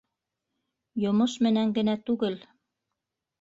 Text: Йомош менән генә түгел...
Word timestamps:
Йомош 1.03 1.35
менән 1.49 1.75
генә 1.77 1.95
түгел... 2.09 2.41